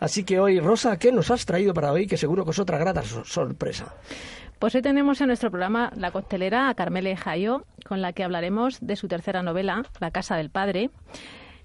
[0.00, 2.06] Así que hoy, Rosa, ¿qué nos has traído para hoy?
[2.06, 3.94] Que seguro que es otra grata sorpresa.
[4.58, 8.78] Pues hoy tenemos en nuestro programa La Costelera a Carmele Jayo, con la que hablaremos
[8.80, 10.90] de su tercera novela, La Casa del Padre.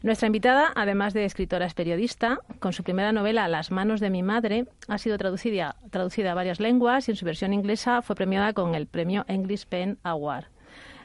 [0.04, 2.40] Nuestra invitada, además de escritora, es periodista.
[2.60, 6.60] Con su primera novela, Las manos de mi madre, ha sido traducida, traducida a varias
[6.60, 10.46] lenguas y en su versión inglesa fue premiada con el premio English Pen Award,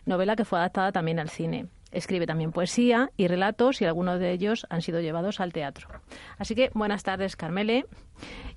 [0.05, 1.69] novela que fue adaptada también al cine.
[1.91, 5.89] Escribe también poesía y relatos y algunos de ellos han sido llevados al teatro.
[6.37, 7.87] Así que buenas tardes, Carmele.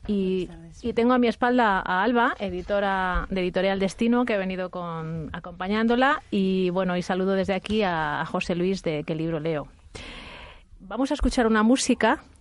[0.08, 0.50] Y,
[0.96, 6.22] tengo a mi espalda a Alba, editora de Editorial Destino, que ha venido con, acompañándola.
[6.30, 9.68] Y bueno, y saludo desde aquí a, a José Luis de ¿Qué libro leo?
[10.80, 12.24] Vamos a escuchar una música.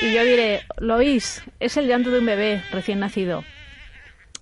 [0.00, 1.42] Y yo diré, ¿lo oís?
[1.58, 3.42] Es el llanto de un bebé recién nacido.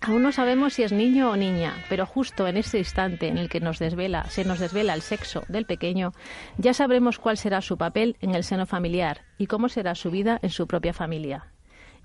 [0.01, 3.49] Aún no sabemos si es niño o niña, pero justo en ese instante en el
[3.49, 6.13] que nos desvela, se nos desvela el sexo del pequeño,
[6.59, 10.39] ya sabremos cuál será su papel en el seno familiar y cómo será su vida
[10.43, 11.53] en su propia familia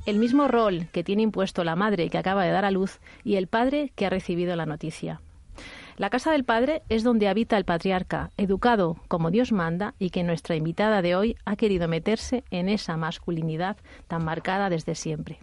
[0.05, 3.35] el mismo rol que tiene impuesto la madre que acaba de dar a luz y
[3.35, 5.21] el padre que ha recibido la noticia.
[5.97, 10.23] La casa del padre es donde habita el patriarca, educado como Dios manda y que
[10.23, 15.39] nuestra invitada de hoy ha querido meterse en esa masculinidad tan marcada desde siempre.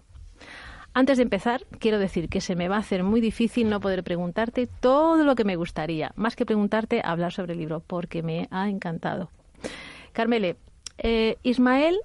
[0.99, 4.03] Antes de empezar, quiero decir que se me va a hacer muy difícil no poder
[4.03, 8.49] preguntarte todo lo que me gustaría, más que preguntarte hablar sobre el libro, porque me
[8.51, 9.31] ha encantado.
[10.13, 10.57] Carmele,
[10.99, 11.99] eh, Ismael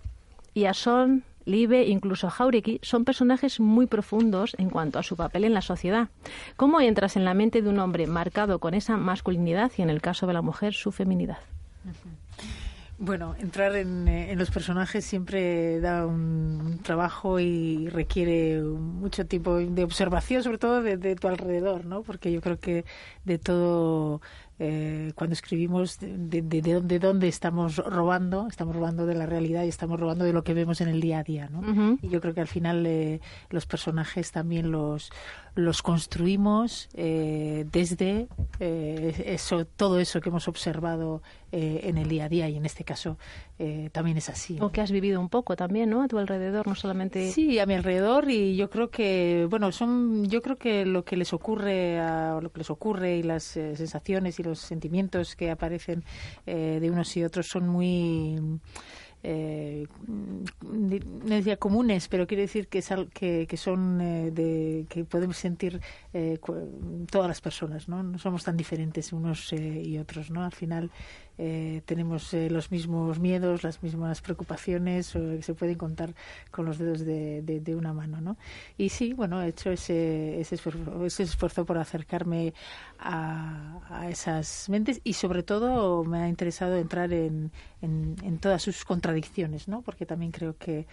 [0.54, 5.56] y Asón Libe, incluso Jauregui, son personajes muy profundos en cuanto a su papel en
[5.56, 6.10] la sociedad.
[6.56, 10.04] ¿Cómo entras en la mente de un hombre marcado con esa masculinidad y, en el
[10.04, 11.40] caso de la mujer, su feminidad?
[13.06, 19.84] Bueno, entrar en, eh, los personajes siempre da un, trabajo y requiere mucho tiempo de
[19.84, 22.04] observación, sobre todo de, de, tu alrededor, ¿no?
[22.04, 22.86] Porque yo creo que
[23.26, 24.22] de todo
[24.60, 30.00] eh, cuando escribimos de, de, dónde estamos robando, estamos robando de la realidad y estamos
[30.00, 31.50] robando de lo que vemos en el día a día.
[31.50, 31.98] ¿no?
[32.02, 35.12] Y yo creo que al final eh, los personajes también los,
[35.56, 38.28] los construimos eh, desde
[38.60, 41.22] eso, todo eso que hemos observado
[41.52, 43.18] en el día a día y en este caso
[43.92, 44.58] también es así.
[44.60, 46.02] O que has vivido un poco también, ¿no?
[46.02, 47.32] A tu alrededor, no solamente.
[47.32, 51.16] Sí, a mi alrededor y yo creo que, bueno, son, yo creo que lo que
[51.16, 56.04] les ocurre, a, lo que les ocurre y las sensaciones y los sentimientos que aparecen
[56.46, 58.40] eh, de unos y otros son muy
[59.26, 59.88] eh,
[60.62, 65.80] no decía comunes, pero quiere decir que, que, que son eh, de que podemos sentir
[66.14, 66.38] eh,
[67.10, 68.04] todas las personas, ¿no?
[68.04, 70.44] No somos tan diferentes unos y otros, ¿no?
[70.44, 70.92] Al final
[71.38, 76.14] eh, tenemos eh, los mismos miedos, las mismas preocupaciones, que se pueden contar
[76.52, 78.38] con los dedos de, de, una mano, ¿no?
[78.78, 82.54] Y sí, bueno, he hecho ese, ese, esfuerzo, ese esfuerzo por acercarme
[83.00, 87.52] a, a, esas mentes y sobre todo me ha interesado entrar en,
[87.82, 89.82] en, en todas sus contradicciones, ¿no?
[89.82, 90.86] Porque también creo que,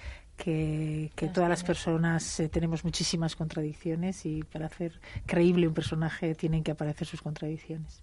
[0.45, 6.63] que, todas las personas eh, tenemos muchísimas contradicciones y para hacer creíble un personaje tienen
[6.63, 8.03] que aparecer sus contradicciones.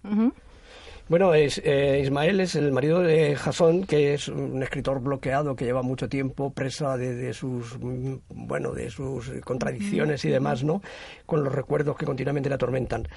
[1.08, 5.64] Bueno, es, eh, Ismael es el marido de Jasón, que es un escritor bloqueado que
[5.64, 10.82] lleva mucho tiempo presa de, sus bueno de sus contradicciones y demás, ¿no?
[11.24, 13.08] Con los recuerdos que continuamente le atormentan.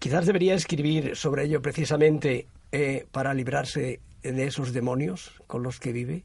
[0.00, 5.92] Quizás debería escribir sobre ello precisamente eh, para librarse de esos demonios con los que
[5.92, 6.24] vive.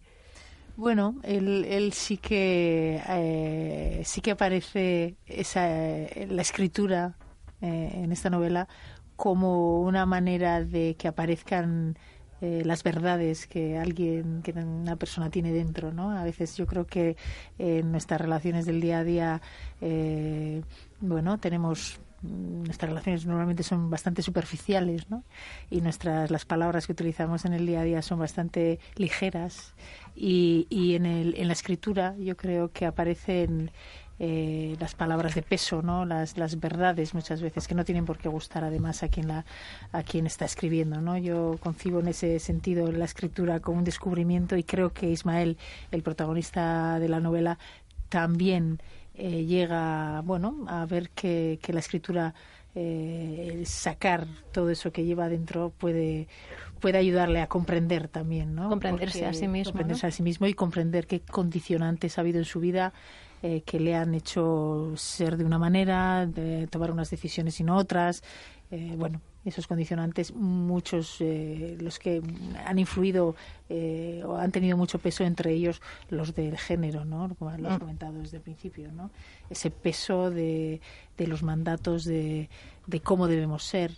[0.75, 7.13] Bueno, él, sí que eh, sí que aparece esa la escritura
[7.61, 8.67] en esta novela
[9.21, 11.95] como una manera de que aparezcan
[12.41, 16.09] eh, las verdades que alguien, que una persona tiene dentro, ¿no?
[16.09, 17.17] A veces yo creo que
[17.59, 19.41] en nuestras relaciones del día a día,
[19.79, 20.63] eh,
[21.01, 25.23] bueno, tenemos nuestras relaciones normalmente son bastante superficiales, ¿no?
[25.69, 29.75] Y nuestras las palabras que utilizamos en el día a día son bastante ligeras
[30.15, 33.69] y, y en, el, en la escritura yo creo que aparecen
[34.23, 36.05] eh, las palabras de peso, ¿no?
[36.05, 39.45] Las, las verdades muchas veces que no tienen por qué gustar además a quien la
[39.91, 41.17] a quien está escribiendo, ¿no?
[41.17, 45.57] Yo concibo en ese sentido la escritura como un descubrimiento y creo que Ismael,
[45.89, 47.57] el protagonista de la novela,
[48.09, 48.79] también
[49.15, 52.35] eh, llega, bueno, a ver que, que la escritura
[52.75, 56.27] eh, sacar todo eso que lleva adentro puede
[56.79, 58.69] puede ayudarle a comprender también, ¿no?
[58.69, 59.71] Comprenderse a sí mismo.
[59.71, 62.93] Comprenderse a sí mismo y comprender qué condicionantes ha habido en su vida
[63.43, 67.77] eh, que le han hecho ser de una manera, de tomar unas decisiones y no
[67.77, 68.23] otras.
[68.69, 72.21] Eh, bueno, esos condicionantes, muchos eh, los que
[72.65, 73.35] han influido
[74.25, 77.33] o han tenido mucho peso, entre ellos los del género, ¿no?
[77.39, 77.79] Como lo has mm.
[77.79, 79.11] comentado desde el principio, ¿no?
[79.49, 80.81] Ese peso de,
[81.17, 82.49] de los mandatos de,
[82.87, 83.91] de cómo debemos ser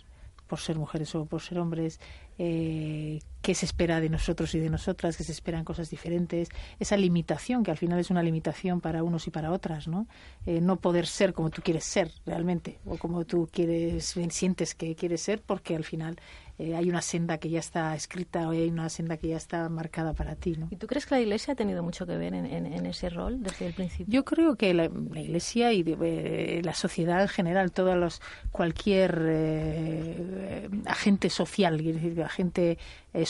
[0.46, 2.00] por ser mujeres o por ser hombres,
[2.38, 6.48] eh, qué se espera de nosotros y de nosotras, que se esperan cosas diferentes,
[6.80, 10.06] esa limitación, que al final es una limitación para unos y para otras, ¿no?
[10.46, 14.94] Eh, no poder ser como tú quieres ser realmente, o como tú quieres, sientes que
[14.94, 16.16] quieres ser, porque al final
[16.56, 19.68] eh, hay una senda que ya está escrita o hay una senda que ya está
[19.68, 20.52] marcada para ti.
[20.52, 20.68] ¿no?
[20.70, 22.46] ¿Y tú crees que la Iglesia ha tenido mucho que ver en,
[22.86, 24.06] ese rol desde el principio?
[24.12, 30.68] Yo creo que la, Iglesia y eh, la sociedad en general, todos los, cualquier eh,
[30.86, 32.78] agente social, decir, agente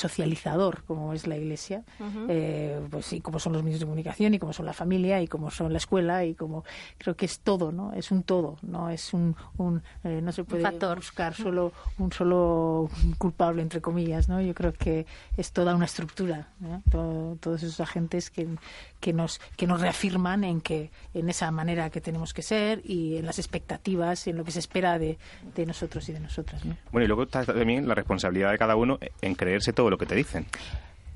[0.08, 1.82] socializador como es la Iglesia,
[2.90, 5.50] pues sí, como son los medios de comunicación y como son la familia y como
[5.50, 6.64] son la escuela y como
[6.98, 7.92] creo que es todo, ¿no?
[7.92, 10.62] Es un todo, no es un, un no se puede
[10.94, 14.40] buscar solo un solo culpable, entre comillas, ¿no?
[14.40, 15.06] Yo creo que
[15.36, 16.48] es toda una estructura,
[16.90, 18.48] todos esos agentes que,
[19.00, 23.16] que, nos, que nos reafirman en, que, en esa manera que tenemos que ser y
[23.16, 25.18] en las expectativas, en lo que se espera de,
[25.54, 26.62] de nosotros y de nosotras.
[26.92, 30.06] Bueno, y luego está también la responsabilidad de cada uno en creerse todo lo que
[30.06, 30.46] te dicen.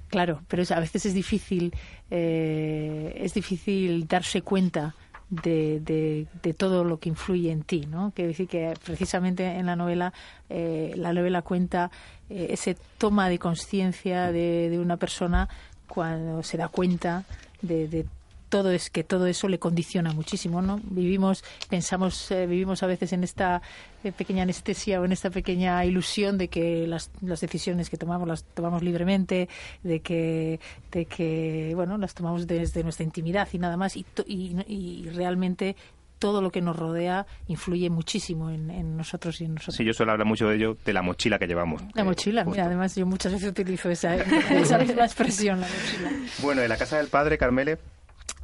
[0.08, 1.74] Claro, pero a veces es difícil,
[2.10, 4.94] eh, es difícil darse cuenta
[5.28, 8.12] de, de, todo lo que influye en ti, ¿no?
[8.14, 10.14] Quiero decir que precisamente en la novela,
[10.48, 11.90] eh, la novela cuenta
[12.30, 15.50] eh, ese toma de conciencia de, de, una persona
[15.86, 17.24] cuando se da cuenta
[17.60, 18.06] de
[18.48, 20.80] todo es que todo eso le condiciona muchísimo, ¿no?
[20.84, 23.62] Vivimos, pensamos, eh, vivimos a veces en esta
[24.04, 28.26] eh, pequeña anestesia o en esta pequeña ilusión de que las, las, decisiones que tomamos
[28.26, 29.48] las tomamos libremente,
[29.82, 30.60] de que,
[30.90, 35.76] de que, bueno, las tomamos desde nuestra intimidad y nada más, y, y, realmente
[36.18, 39.76] todo lo que nos rodea influye muchísimo en, nosotros y en nosotros.
[39.76, 41.82] Sí, yo suelo hablar mucho de ello, de la mochila que llevamos.
[41.94, 44.16] La mochila, mira, además yo muchas veces utilizo esa,
[44.50, 46.10] esa misma expresión, la mochila.
[46.42, 47.78] Bueno, en la casa del padre, Carmele,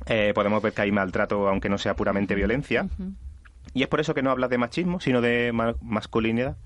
[0.07, 2.89] eh, podemos ver que hay maltrato, aunque no sea puramente violencia.
[3.73, 6.57] Y es por eso que no hablas de machismo, sino de masculinidad.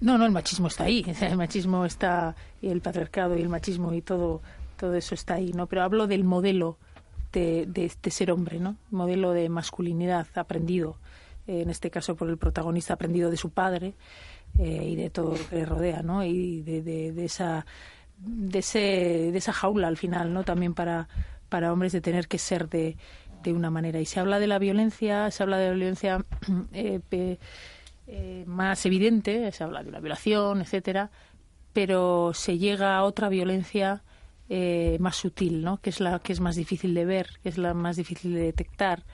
[0.00, 1.04] No, no, el machismo está ahí.
[1.20, 4.42] El machismo está, y el patriarcado y el machismo y todo,
[4.76, 5.66] todo eso está ahí, ¿no?
[5.66, 6.78] Pero hablo del modelo
[7.32, 8.76] de, de, ser hombre, ¿no?
[8.90, 10.96] Modelo de masculinidad aprendido,
[11.46, 13.94] en este caso por el protagonista aprendido de su padre
[14.58, 16.24] eh, y de todo lo que le rodea, ¿no?
[16.24, 17.66] Y de, de, de esa
[18.18, 18.78] de, ese,
[19.32, 20.44] de esa jaula al final, ¿no?
[20.44, 21.08] También para,
[21.48, 22.96] para hombres de tener que ser de,
[23.42, 24.00] de una manera.
[24.00, 26.24] Y se habla de la violencia, se habla de la violencia
[26.72, 27.00] eh,
[28.06, 31.10] eh, más evidente, se habla de la violación, etcétera,
[31.72, 34.02] pero se llega a otra violencia
[34.48, 35.78] eh, más sutil, ¿no?
[35.80, 38.42] que es la que es más difícil de ver, que es la más difícil de
[38.42, 39.04] detectar,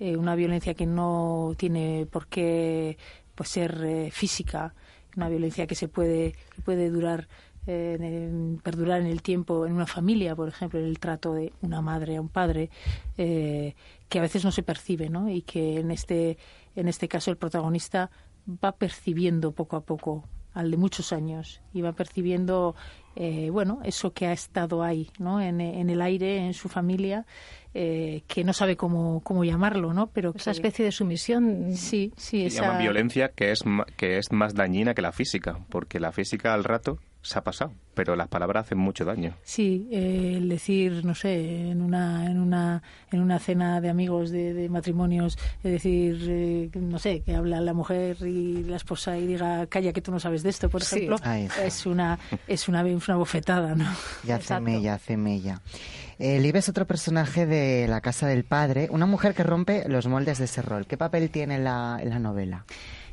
[0.00, 2.96] una violencia que no tiene por qué
[3.34, 4.72] pues, ser física,
[5.16, 7.26] una violencia que se puede, que puede durar
[7.68, 12.16] perdurar en el tiempo en una familia, por ejemplo, en el trato de una madre
[12.16, 12.70] a un padre,
[13.18, 13.74] eh,
[14.08, 15.28] que a veces no se percibe, ¿no?
[15.28, 16.38] Y que en este,
[16.76, 18.10] en este caso el protagonista
[18.64, 20.24] va percibiendo poco a poco
[20.54, 22.74] al de muchos años y va percibiendo
[23.14, 27.26] eh, bueno eso que ha estado ahí no en, el aire en su familia
[27.74, 31.76] eh, que no sabe cómo, cómo llamarlo no pero esa especie de sumisión.
[31.76, 32.62] Sí sí esa...
[32.62, 33.62] llama violencia que es
[33.96, 36.98] que es más dañina que la física porque la física al rato
[37.28, 39.34] se ha pasado, pero las palabras hacen mucho daño.
[39.42, 42.82] Sí, eh, el decir, no sé, en una, en una,
[43.12, 47.74] en una cena de amigos de, matrimonios, es decir, eh, no sé, que habla la
[47.74, 51.16] mujer y la esposa y diga, calla que tú no sabes de esto, por ejemplo,
[51.62, 53.84] es una, es una, una bofetada, ¿no?
[54.24, 55.60] Ya hace mella, hace mella.
[56.18, 60.38] Eh, es otro personaje de La Casa del Padre, una mujer que rompe los moldes
[60.38, 60.86] de ese rol.
[60.86, 62.64] ¿Qué papel tiene en la, en la novela?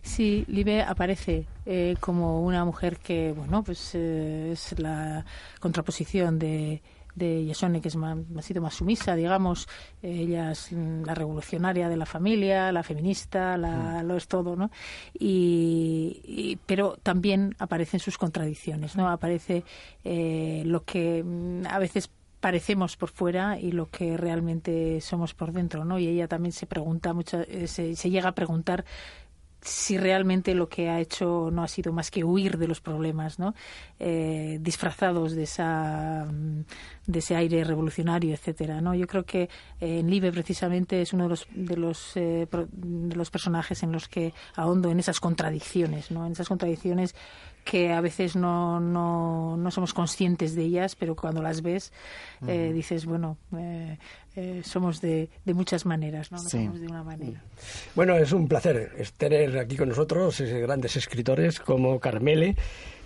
[0.06, 5.26] Sí, Libe aparece eh, como una mujer que, bueno, pues eh, es la
[5.60, 6.84] contraposición de,
[7.16, 9.68] de Yasone, que es más, ha sido más sumisa, digamos.
[10.04, 14.06] Ella es la revolucionaria de la familia, la feminista, la, mm.
[14.06, 14.70] lo es todo, ¿no?
[15.18, 19.10] Y, pero también aparecen sus contradicciones, ¿no?
[19.10, 19.64] Aparece
[20.04, 25.52] eh, lo que mm, a veces parecemos por fuera y lo que realmente somos por
[25.52, 25.98] dentro, ¿no?
[25.98, 28.86] Y ella también se pregunta mucho, se, se llega a preguntar
[29.66, 33.40] si realmente lo que ha hecho no ha sido más que huir de los problemas,
[33.40, 33.56] ¿no?
[34.00, 36.66] Eh, disfrazados de esa mm,
[37.08, 38.94] de ese aire revolucionario, etcétera, ¿no?
[38.94, 43.16] Yo creo que eh, en Libe precisamente es uno de los de los eh, de
[43.16, 46.26] los personajes en los que ahondo en esas contradicciones, ¿no?
[46.26, 47.16] En esas contradicciones
[47.66, 51.92] que a veces no, no, no somos conscientes de ellas, pero cuando las ves
[52.42, 53.38] dices, bueno,
[54.38, 56.40] eh, somos de, de, muchas maneras, ¿no?
[56.40, 57.42] somos de una manera.
[57.96, 62.58] Bueno, es un placer tener aquí con nosotros grandes escritores como Carmele.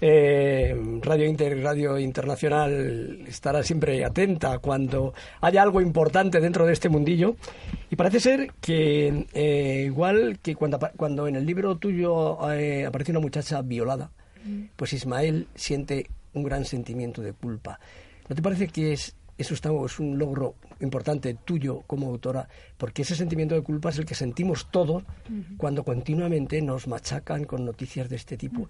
[0.01, 6.89] Eh, Radio Inter, Radio Internacional estará siempre atenta cuando haya algo importante dentro de este
[6.89, 7.35] mundillo.
[7.91, 13.19] Y parece ser que eh, igual que cuando, cuando en el libro tuyo apareció una
[13.19, 14.09] muchacha violada,
[14.75, 17.79] pues Ismael siente un gran sentimiento de culpa.
[18.27, 23.03] ¿No te parece que es eso está, es un logro importante tuyo como autora, porque
[23.03, 25.03] ese sentimiento de culpa es el que sentimos todos
[25.55, 28.67] cuando continuamente nos machacan con noticias de este tipo.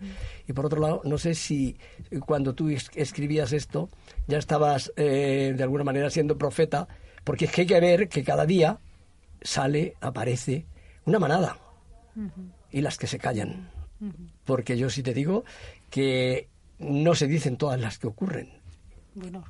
[0.47, 1.75] Y por otro lado, no sé si
[2.23, 3.89] cuando tú escribías esto
[4.27, 6.87] ya estabas eh, de alguna manera siendo profeta,
[7.23, 8.79] porque es que hay que ver que cada día
[9.41, 10.67] sale, aparece
[11.05, 11.57] una manada
[12.69, 13.78] y las que se callan.
[14.45, 15.43] Porque yo sí te digo
[15.89, 16.47] que
[16.79, 18.59] no se dicen todas las que ocurren.
[19.15, 19.43] Bueno,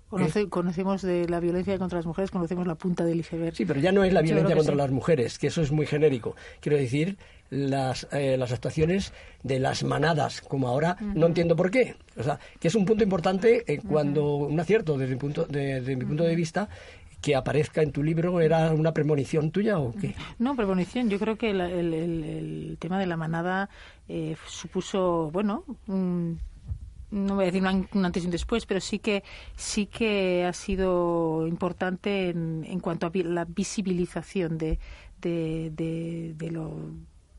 [0.50, 3.56] conocemos de la violencia contra las mujeres, conocemos la punta del iceberg.
[3.56, 6.36] Sí, pero ya no es la violencia contra las mujeres, que eso es muy genérico.
[6.60, 7.18] Quiero decir,
[7.50, 9.14] las, eh, las actuaciones
[9.44, 11.96] de las manadas, como ahora, no entiendo por qué.
[12.18, 15.82] O sea, que es un punto importante eh, cuando, un acierto desde mi punto de,
[15.82, 16.70] mi punto de vista,
[17.22, 20.16] que aparezca en tu libro era una premonición tuya o qué?
[20.38, 21.10] No, premonición.
[21.10, 23.70] Yo creo que el, tema de la manada
[24.08, 26.40] eh, supuso, bueno, un
[27.12, 29.24] no voy a decir un, antes y un después, pero sí que
[29.56, 34.80] sí que ha sido importante en, en cuanto a la visibilización de,
[35.20, 35.72] de,
[36.38, 36.92] de, lo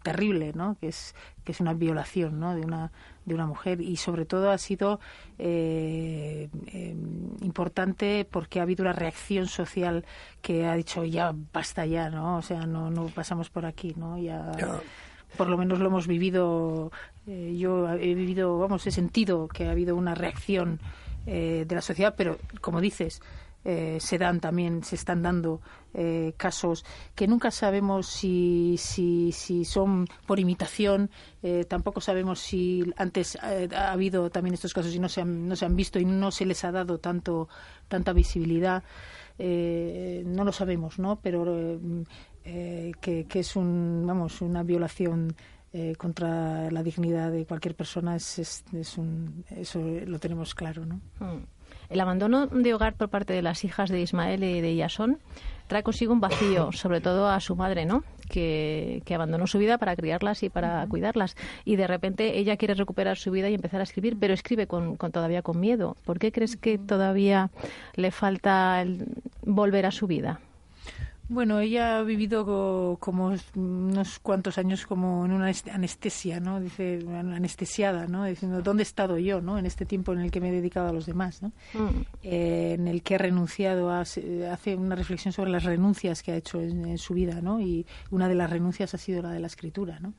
[0.03, 0.77] terrible, ¿no?
[0.81, 2.55] Que es que es una violación, ¿no?
[2.55, 2.91] De una
[3.25, 5.00] de una mujer y sobre todo ha sido
[5.39, 10.05] eh, em, importante porque ha habido una reacción social
[10.43, 12.37] que ha dicho ya basta ya, ¿no?
[12.39, 14.19] O sea, no no pasamos por aquí, ¿no?
[14.19, 14.53] ya
[15.37, 16.91] por lo menos lo hemos vivido,
[17.27, 20.81] eh, yo he vivido, vamos, he sentido que ha habido una reacción
[21.27, 23.23] eh, de la sociedad, pero como dices,
[23.64, 25.61] eh, se dan también, se están dando
[26.37, 26.85] casos
[27.17, 31.11] que nunca sabemos si, si, si son por imitación,
[31.67, 35.64] tampoco sabemos si antes ha habido también estos casos y no se han, no se
[35.64, 37.49] han visto y no se les ha dado tanto,
[37.88, 38.85] tanta visibilidad.
[39.37, 41.19] no lo sabemos, ¿no?
[41.21, 41.45] Pero
[42.45, 45.37] eh, que, es un, vamos, una violación
[45.73, 48.38] eh, contra la dignidad de cualquier persona, es,
[48.73, 50.87] es, un, eso lo tenemos claro.
[50.87, 51.00] ¿no?
[51.21, 51.45] Mm.
[51.91, 55.19] El abandono de hogar por parte de las hijas de Ismael y de Yasón
[55.67, 58.05] trae consigo un vacío, sobre todo a su madre, ¿no?
[58.29, 61.37] Que, que abandonó su vida para criarlas y para cuidarlas.
[61.65, 64.97] Y de repente ella quiere recuperar su vida y empezar a escribir, pero escribe con,
[64.97, 65.97] con todavía con miedo.
[66.05, 67.51] ¿Por qué crees que todavía
[67.97, 69.09] le falta el
[69.43, 70.41] volver a su vida?
[71.31, 76.59] Bueno, ella ha vivido como unos cuantos años como en una anestesia, ¿no?
[76.59, 78.25] Dice, anestesiada, ¿no?
[78.25, 79.57] Diciendo, ¿dónde he estado yo, ¿no?
[79.57, 81.53] En este tiempo en el que me he dedicado a los demás, ¿no?
[81.73, 82.01] Mm.
[82.25, 86.37] Eh, en el que he renunciado, a, hace una reflexión sobre las renuncias que ha
[86.37, 87.61] hecho en, en, su vida, ¿no?
[87.61, 90.15] Y una de las renuncias ha sido la de la escritura, ¿no?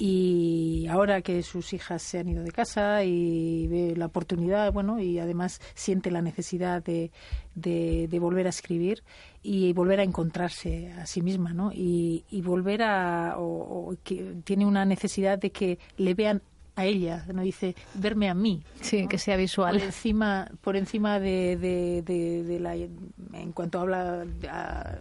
[0.00, 5.00] Y ahora que sus hijas se han ido de casa y ve la oportunidad, bueno,
[5.00, 7.10] y además siente la necesidad de,
[7.56, 9.02] de, volver a escribir
[9.42, 11.72] y volver a encontrarse a sí misma, ¿no?
[11.72, 16.42] Y, y volver a, o, que tiene una necesidad de que le vean
[16.78, 18.62] a ella, no dice verme a mí.
[18.80, 19.74] Sí, que sea visual.
[19.74, 24.24] Por encima, por encima de, de, la, en cuanto habla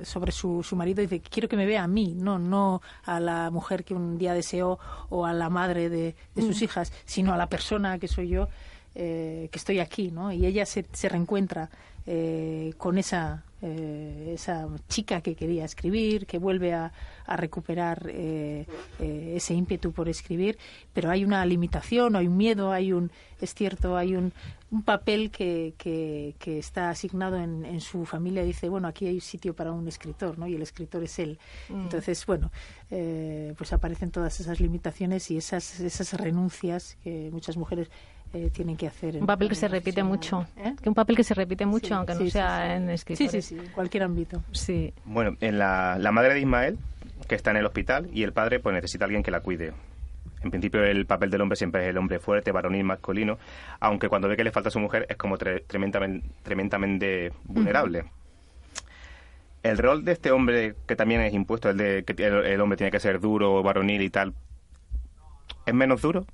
[0.01, 3.51] sobre su, su marido, dice quiero que me vea a mí, no, no a la
[3.51, 4.79] mujer que un día deseó
[5.09, 6.63] o a la madre de, sus mm.
[6.63, 8.47] hijas, sino a la persona que soy yo,
[8.95, 10.31] eh, que estoy aquí, ¿no?
[10.31, 11.69] Y ella se, se reencuentra
[12.09, 16.93] eh, con esa eh, esa chica que quería escribir, que vuelve a,
[17.27, 18.65] recuperar eh,
[18.99, 20.57] ese ímpetu por escribir,
[20.93, 23.11] pero hay una limitación, hay un miedo, hay un,
[23.41, 24.31] es cierto, hay un,
[24.71, 28.43] un papel que, que, está asignado en, su familia.
[28.43, 30.47] Dice, bueno, aquí hay sitio para un escritor, ¿no?
[30.47, 31.37] Y el escritor es él.
[31.67, 31.81] Mm.
[31.81, 32.51] Entonces, bueno,
[32.89, 37.89] pues aparecen todas esas limitaciones y esas, esas renuncias que muchas mujeres
[38.33, 39.17] eh, tienen que hacer.
[39.17, 40.45] un papel que se repite mucho.
[40.57, 40.75] ¿eh?
[40.81, 43.29] Que un papel que se repite mucho, aunque no sea en escritura.
[43.29, 44.41] Sí, sí, sí, en cualquier ámbito.
[44.51, 44.93] Sí.
[45.05, 46.77] Bueno, en la, la madre de Ismael,
[47.27, 49.73] que está en el hospital, y el padre pues necesita a alguien que la cuide.
[50.43, 53.37] En principio el papel del hombre siempre es el hombre fuerte, varonil, masculino,
[53.79, 58.05] aunque cuando ve que le falta a su mujer es como tremendamente, tremendamente vulnerable.
[59.63, 62.91] El rol de este hombre, que también es impuesto, el de que el hombre tiene
[62.91, 64.33] que ser duro, varonil y tal,
[65.65, 66.25] ¿es menos duro?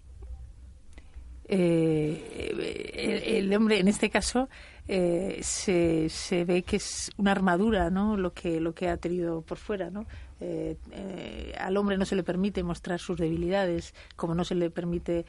[1.55, 4.49] Eh, el, hombre en este caso
[4.87, 9.41] eh, se, se ve que es una armadura no lo que lo que ha tenido
[9.41, 10.05] por fuera no
[10.39, 14.69] eh, eh, al hombre no se le permite mostrar sus debilidades como no se le
[14.69, 15.25] permite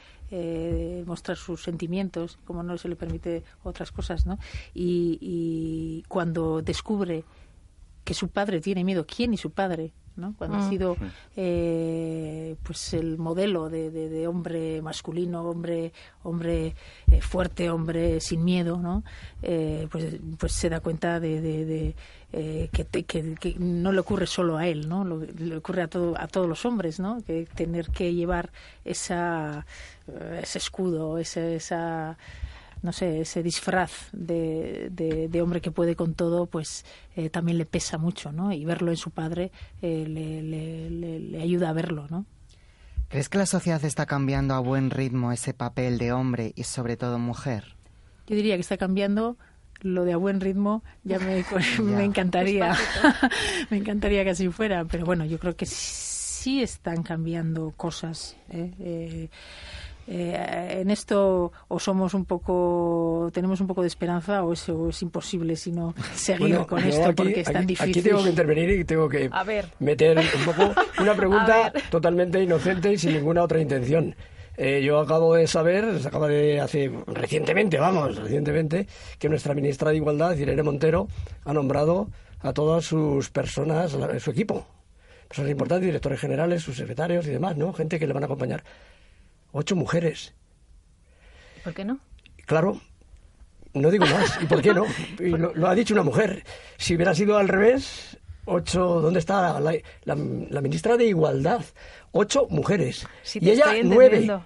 [1.05, 4.39] mostrar sus sentimientos como no se le permite otras cosas no
[4.73, 7.23] y, y cuando descubre
[8.03, 10.33] que su padre tiene miedo quién y su padre ¿no?
[10.37, 10.69] Cuando ha Mm.
[10.69, 10.97] sido
[11.35, 15.91] eh, pues el modelo de, de- de hombre masculino, hombre
[16.23, 16.75] hombre
[17.11, 19.03] eh, fuerte, hombre sin miedo, ¿no?
[19.43, 21.95] Eh, pues, pues se da cuenta de, de- de,
[22.33, 25.05] eh, que, te- que- que no le ocurre solo a él, ¿no?
[25.05, 27.21] Lo- le ocurre a, todo, a todos los hombres, ¿no?
[27.25, 28.51] Que tener que llevar
[28.83, 29.65] esa,
[30.07, 32.17] eh, ese escudo, ese, esa
[32.85, 36.85] no sé, ese disfraz de, de- de hombre que puede con todo, pues
[37.17, 38.53] eh, también le pesa mucho, ¿no?
[38.53, 39.51] Y verlo en su padre
[39.81, 42.25] eh, le, le- le- le ayuda a verlo, ¿no?
[43.09, 46.95] ¿Crees que la sociedad está cambiando a buen ritmo ese papel de hombre y sobre
[46.97, 47.75] todo mujer?
[48.27, 49.37] Yo diría que está cambiando
[49.81, 51.43] lo de a buen ritmo, ya me,
[51.83, 52.75] me encantaría,
[53.69, 58.35] me encantaría que así fuera, pero bueno, yo creo que sí están cambiando cosas.
[58.49, 59.29] ¿eh?
[60.07, 64.89] Eh, en esto o somos un poco, tenemos un poco de esperanza o es, o
[64.89, 67.89] es imposible sino seguir Bueno, con esto aquí- porque es tan aquí- difícil.
[67.91, 69.65] Aquí tengo que intervenir y tengo que A ver.
[69.79, 74.15] meter un poco una pregunta totalmente inocente y sin ninguna otra intención.
[74.57, 78.87] Eh, yo acabo de saber, se acaba de hace recientemente, vamos, recientemente,
[79.19, 81.07] que nuestra ministra de Igualdad, Irene Montero,
[81.43, 82.09] ha nombrado
[82.41, 84.65] a todas sus personas, a su equipo,
[85.27, 87.73] personas importantes, directores generales, sus secretarios y demás, ¿no?
[87.73, 88.63] Gente que le van a acompañar.
[89.57, 90.33] Ocho mujeres.
[91.63, 91.97] ¿Por qué no?
[92.45, 92.81] Claro,
[93.73, 94.37] no digo más.
[94.41, 94.83] ¿Y por qué no?
[95.19, 96.43] Y lo, lo ha dicho una mujer.
[96.77, 99.71] Si hubiera sido al revés, ocho, ¿dónde está la,
[100.03, 100.15] la-
[100.49, 101.63] la ministra de Igualdad?
[102.17, 103.05] Ocho mujeres.
[103.33, 104.25] Y ella nueve.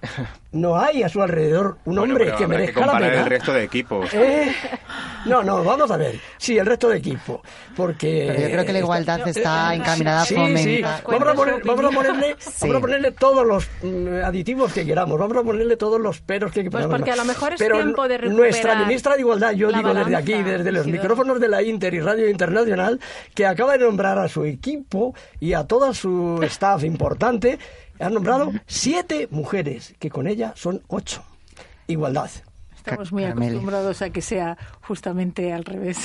[0.52, 3.22] No hay a su alrededor un Bueno, hombre pero que merezca la comparar pena.
[3.22, 4.10] el resto de equipos.
[4.14, 4.52] Eh,
[5.26, 6.18] No, no, vamos a ver.
[6.38, 7.40] Sí, el resto de equipo.
[7.76, 8.24] Porque.
[8.32, 10.64] Pero yo creo que la igualdad está eh, encaminada a sí, fomentar.
[10.64, 10.82] sí.
[11.06, 12.52] Vamos a, poner- vamos a ponerle, Sí.
[12.62, 16.50] vamos a ponerle todos los mm, aditivos que queramos, vamos a ponerle todos los peros
[16.50, 16.96] que Pues queramos.
[16.96, 19.78] porque a lo mejor es Pero tiempo de Nuestra recuperar ministra de Igualdad, yo la
[19.78, 22.98] digo desde aquí, desde los micrófonos de la Inter y Radio Internacional,
[23.36, 27.59] que acaba de nombrar a su equipo y a todo su staff importante,
[27.98, 31.22] han nombrado siete mujeres, que con ella son ocho.
[31.86, 32.30] Igualdad.
[32.76, 35.98] Estamos muy acostumbrados a que sea justamente al revés.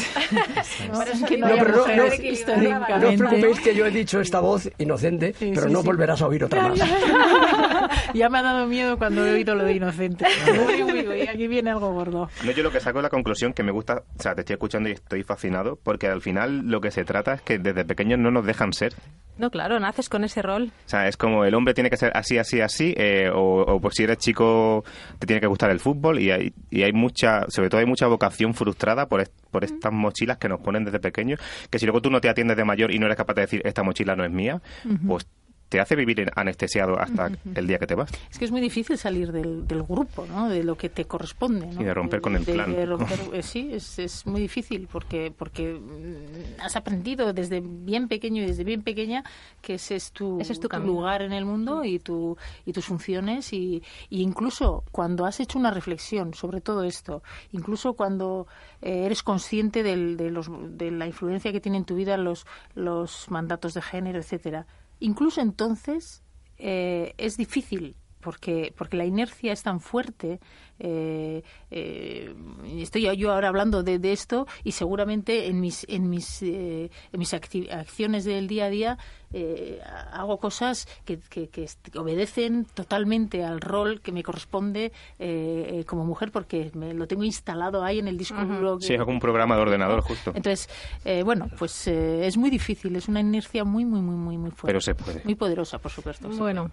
[0.92, 1.00] ¿no?
[1.26, 2.98] Que haya históricamente.
[3.00, 5.86] No os preocupéis que yo he dicho esta voz inocente, Sí, pero sí, no sí.
[5.88, 6.80] volverás a oír otra más.
[8.14, 10.26] ya me ha dado miedo cuando he oído lo de inocente.
[10.68, 12.30] Uy, uy, uy, aquí viene algo gordo.
[12.44, 14.56] No, yo lo que saco es la conclusión que me gusta, o sea, te estoy
[14.56, 18.20] escuchando y estoy fascinado, porque al final lo que se trata es que desde pequeños
[18.20, 18.94] no nos dejan ser.
[19.38, 20.72] No, claro, naces con ese rol.
[20.86, 23.82] O sea, es como el hombre tiene que ser así, así, así, eh, o, o
[23.82, 24.84] pues si eres chico
[25.20, 28.08] te tiene que gustar el fútbol y hay, y hay mucha, sobre todo hay mucha
[28.08, 32.02] vocación frustrada por, est- por estas mochilas que nos ponen desde pequeños, que si luego
[32.02, 34.24] tú no te atiendes de mayor y no eres capaz de decir esta mochila no
[34.24, 34.62] es mía,
[35.08, 35.28] pues
[35.68, 38.12] te hace vivir anestesiado hasta el día que te vas.
[38.32, 40.48] Es que es muy difícil salir del, del grupo, ¿no?
[40.48, 41.82] De lo que te corresponde, ¿no?
[41.82, 42.72] Y de romper con el De- clan.
[42.72, 48.08] de romper- eh, sí, es, es muy difícil porque porque mm, has aprendido desde bien
[48.08, 49.24] pequeño y desde bien pequeña
[49.62, 52.86] que ese es tu, Ese es tu lugar en el mundo y tu y tus
[52.86, 58.48] funciones y, y incluso cuando has hecho una reflexión sobre todo esto, incluso cuando
[58.82, 60.48] eh, eres consciente del- de, los,
[60.78, 64.66] de la influencia que tienen en tu vida los los mandatos de género, etcétera.
[65.00, 66.24] Incluso entonces
[66.58, 70.40] eh, es difícil porque porque la inercia es tan fuerte
[70.80, 72.34] eh, eh,
[72.80, 77.20] estoy yo ahora hablando de, de esto y seguramente en mis en mis eh, en
[77.20, 78.98] mis acciones del día a día
[79.38, 79.82] eh,
[80.14, 81.68] hago cosas que, que- que
[82.00, 87.24] obedecen totalmente al rol que me corresponde eh, eh, como mujer porque me lo tengo
[87.26, 90.32] instalado ahí en el disco duro que- Sí, es como un programa de ordenador justo.
[90.36, 90.70] entonces,
[91.04, 94.52] eh, bueno, pues eh, es muy difícil, es una inercia muy, muy, muy, muy, muy
[94.52, 94.68] fuerte.
[94.68, 95.22] Pero se puede.
[95.26, 96.30] Muy poderosa, por supuesto.
[96.30, 96.72] Bueno,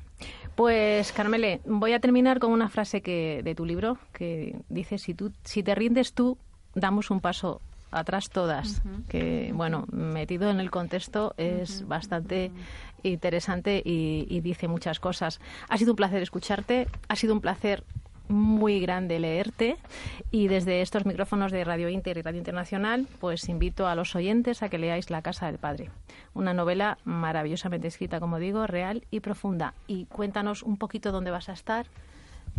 [0.54, 5.14] pues Carmele, voy a terminar con una frase que de tu libro que dice si
[5.14, 6.38] tú si te rindes tú
[6.74, 7.60] damos un paso
[7.92, 12.50] atrás todas, que bueno, metido en el contexto es bastante
[13.02, 15.40] interesante y, y dice muchas cosas.
[15.68, 17.84] Ha sido un placer escucharte, ha sido un placer
[18.28, 19.76] muy grande leerte
[20.30, 24.62] y desde estos micrófonos de Radio Inter y Radio Internacional pues invito a los oyentes
[24.62, 25.90] a que leáis La Casa del Padre,
[26.34, 29.74] una novela maravillosamente escrita, como digo, real y profunda.
[29.86, 31.86] Y cuéntanos un poquito dónde vas a estar,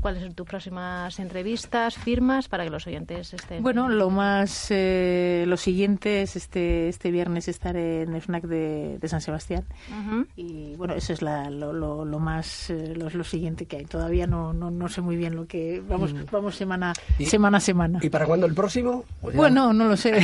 [0.01, 3.63] cuáles son tus próximas entrevistas, firmas, para que los oyentes estén...
[3.63, 8.97] Bueno, lo más, eh, lo siguiente es este, este viernes estar en el FNAC de,
[8.99, 9.63] de San Sebastián.
[9.89, 10.25] Ujú.
[10.35, 13.85] Y bueno, eso es la, lo, lo, lo más, eh, lo, lo siguiente que hay.
[13.85, 17.61] Todavía no, no, no sé muy bien lo que, vamos, vamos semana, Y- semana a
[17.61, 17.99] semana.
[18.01, 19.05] ¿Y para cuándo el próximo?
[19.21, 20.13] Pues Bueno, no lo sé.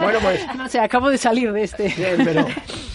[0.00, 1.92] Bueno, pues no sé, acabo de salir de este.
[1.96, 2.46] Bien, pero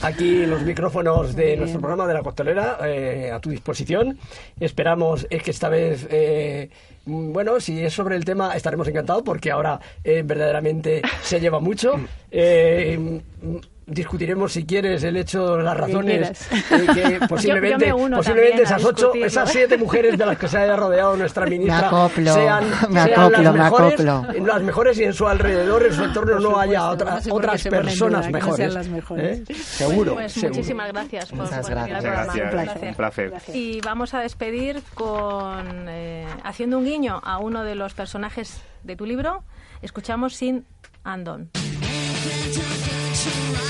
[0.01, 4.17] aquí los micrófonos de nuestro programa de la costelera eh, a tu disposición.
[4.59, 6.69] Esperamos es que esta vez, eh,
[7.05, 11.59] mm, bueno, si es sobre el tema estaremos encantados porque ahora eh, verdaderamente se lleva
[11.59, 11.99] mucho.
[12.31, 18.83] Eh, mm, discutiremos si quieres el hecho, las razones eh, que posiblemente, yo posiblemente esas
[18.83, 19.27] ocho, discutirlo.
[19.27, 23.19] esas siete mujeres de las que se haya rodeado nuestra ministra acoplo, sean, me sean
[23.19, 24.45] acoplo, las me mejores, acoplo.
[24.45, 27.63] las mejores y en su alrededor, en su entorno no haya otra- no sé otras
[27.63, 28.55] personas duda que no mejores.
[28.57, 29.39] sean las mejores.
[29.49, 29.53] ¿eh?
[29.55, 30.53] Seguro, Pues seguro.
[30.55, 32.03] muchísimas gracias por, Muchas por gracias.
[32.03, 33.33] Gracias, Un un placer.
[33.53, 38.95] Y vamos a despedir con eh, haciendo un guiño a uno de los personajes de
[38.95, 39.43] tu libro.
[39.81, 40.65] Escuchamos Sin
[41.03, 41.49] Andon.